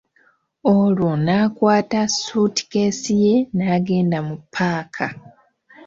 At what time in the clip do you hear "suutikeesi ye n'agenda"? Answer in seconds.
2.19-4.17